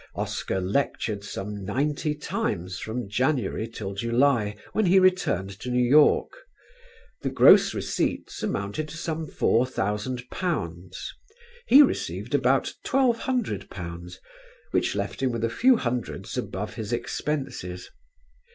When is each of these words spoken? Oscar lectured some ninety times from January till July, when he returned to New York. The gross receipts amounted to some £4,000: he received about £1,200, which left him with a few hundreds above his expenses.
Oscar 0.15 0.59
lectured 0.59 1.23
some 1.23 1.63
ninety 1.63 2.15
times 2.15 2.79
from 2.79 3.07
January 3.07 3.67
till 3.67 3.93
July, 3.93 4.55
when 4.73 4.87
he 4.87 4.97
returned 4.97 5.51
to 5.59 5.69
New 5.69 5.87
York. 5.87 6.31
The 7.21 7.29
gross 7.29 7.75
receipts 7.75 8.41
amounted 8.41 8.89
to 8.89 8.97
some 8.97 9.27
£4,000: 9.27 10.95
he 11.67 11.83
received 11.83 12.33
about 12.33 12.73
£1,200, 12.83 14.15
which 14.71 14.95
left 14.95 15.21
him 15.21 15.31
with 15.31 15.43
a 15.43 15.49
few 15.51 15.77
hundreds 15.77 16.35
above 16.35 16.73
his 16.73 16.91
expenses. 16.91 17.87